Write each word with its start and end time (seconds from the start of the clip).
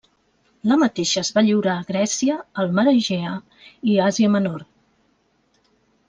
La 0.69 0.75
mateixa 0.83 1.19
es 1.25 1.29
va 1.33 1.41
lliurar 1.49 1.75
a 1.75 1.83
Grècia, 1.89 2.37
el 2.63 2.73
Mar 2.79 2.85
Egea 2.91 3.33
i 3.91 3.99
Àsia 4.07 4.31
Menor. 4.37 4.65